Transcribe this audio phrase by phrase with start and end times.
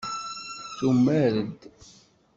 [0.77, 1.57] Tumared?